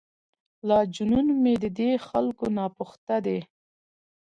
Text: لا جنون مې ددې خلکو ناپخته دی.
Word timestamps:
لا 0.67 0.77
جنون 0.95 1.27
مې 1.41 1.53
ددې 1.63 1.91
خلکو 2.07 2.45
ناپخته 2.57 3.15
دی. 3.25 3.39